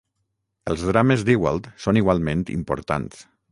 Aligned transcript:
Els 0.73 0.85
"drames" 0.91 1.25
d'Ewald 1.27 1.69
són 1.85 2.01
igualment 2.03 2.43
importants. 2.57 3.25